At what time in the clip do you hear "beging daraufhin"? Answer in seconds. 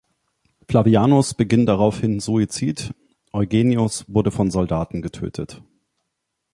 1.35-2.19